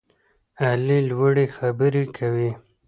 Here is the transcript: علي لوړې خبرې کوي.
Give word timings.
علي 0.63 0.99
لوړې 1.09 1.45
خبرې 1.57 2.03
کوي. 2.17 2.51